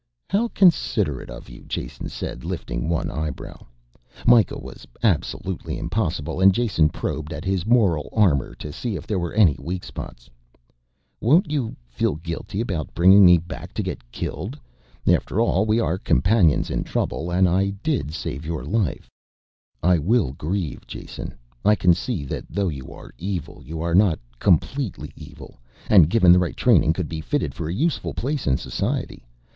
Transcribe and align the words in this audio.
"How 0.31 0.47
considerate 0.55 1.29
of 1.29 1.47
you," 1.47 1.63
Jason 1.67 2.09
said, 2.09 2.43
lifting 2.43 2.89
one 2.89 3.11
eyebrow. 3.11 3.67
Mikah 4.25 4.57
was 4.59 4.87
absolutely 5.03 5.77
impossible, 5.77 6.41
and 6.41 6.55
Jason 6.55 6.89
probed 6.89 7.31
at 7.31 7.45
his 7.45 7.67
moral 7.67 8.09
armor 8.11 8.55
to 8.55 8.73
see 8.73 8.95
if 8.95 9.05
there 9.05 9.19
were 9.19 9.33
any 9.35 9.55
weak 9.59 9.83
spots. 9.83 10.27
"Won't 11.19 11.51
you 11.51 11.75
feel 11.87 12.15
guilty 12.15 12.61
about 12.61 12.95
bringing 12.95 13.23
me 13.23 13.37
back 13.37 13.75
to 13.75 13.83
get 13.83 14.11
killed? 14.11 14.57
After 15.05 15.39
all 15.39 15.67
we 15.67 15.79
are 15.79 15.99
companions 15.99 16.71
in 16.71 16.83
trouble 16.83 17.29
and 17.31 17.47
I 17.47 17.69
did 17.83 18.11
save 18.11 18.43
your 18.43 18.65
life." 18.65 19.07
[Illustration: 19.83 19.83
Ijale] 19.83 19.89
"I 19.91 19.97
will 19.99 20.31
grieve, 20.33 20.87
Jason. 20.87 21.35
I 21.63 21.75
can 21.75 21.93
see 21.93 22.25
that 22.25 22.45
though 22.49 22.69
you 22.69 22.91
are 22.91 23.13
evil 23.19 23.61
you 23.63 23.81
are 23.83 23.93
not 23.93 24.17
completely 24.39 25.11
evil, 25.15 25.59
and 25.89 26.09
given 26.09 26.31
the 26.31 26.39
right 26.39 26.57
training 26.57 26.93
could 26.93 27.07
be 27.07 27.21
fitted 27.21 27.53
for 27.53 27.69
a 27.69 27.73
useful 27.75 28.15
place 28.15 28.47
in 28.47 28.57
society. 28.57 29.27